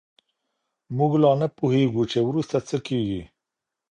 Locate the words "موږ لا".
0.97-1.31